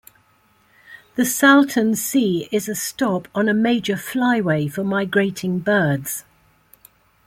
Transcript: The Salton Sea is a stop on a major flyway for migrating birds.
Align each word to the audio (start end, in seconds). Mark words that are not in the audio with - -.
The 1.13 1.25
Salton 1.25 1.93
Sea 1.93 2.49
is 2.51 2.67
a 2.67 2.73
stop 2.73 3.27
on 3.35 3.47
a 3.47 3.53
major 3.53 3.93
flyway 3.93 4.67
for 4.67 4.83
migrating 4.83 5.59
birds. 5.59 6.23